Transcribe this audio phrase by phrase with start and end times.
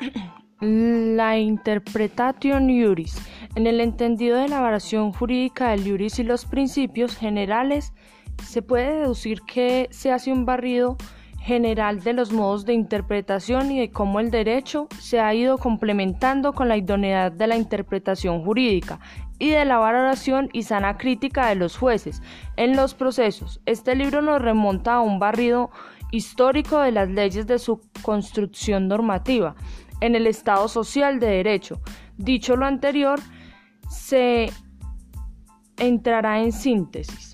[0.60, 3.16] La interpretation iuris.
[3.54, 7.92] En el entendido de la variación jurídica del iuris y los principios generales,
[8.44, 10.96] se puede deducir que se hace un barrido
[11.40, 16.52] general de los modos de interpretación y de cómo el derecho se ha ido complementando
[16.52, 19.00] con la idoneidad de la interpretación jurídica
[19.38, 22.22] y de la valoración y sana crítica de los jueces
[22.56, 23.60] en los procesos.
[23.64, 25.70] Este libro nos remonta a un barrido
[26.10, 29.54] histórico de las leyes de su construcción normativa
[30.00, 31.80] en el Estado social de Derecho.
[32.16, 33.20] Dicho lo anterior,
[33.88, 34.50] se
[35.78, 37.29] entrará en síntesis.